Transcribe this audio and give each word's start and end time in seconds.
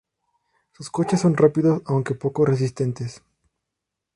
Sus 0.71 0.89
coches 0.89 1.19
son 1.21 1.37
rápidos, 1.37 1.83
aunque 1.85 2.15
poco 2.15 2.43
resistentes. 2.43 3.21